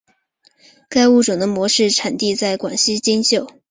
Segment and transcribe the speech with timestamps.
[0.89, 3.45] 该物种的模式产地在广西金秀。